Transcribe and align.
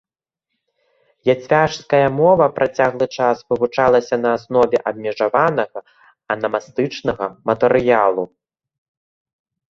Яцвяжская 1.33 2.05
мова 2.19 2.45
працяглы 2.57 3.07
час 3.17 3.37
вывучалася 3.53 4.15
на 4.23 4.31
аснове 4.37 4.77
абмежаванага 4.91 5.79
анамастычнага 6.37 7.25
матэрыялу. 7.51 8.23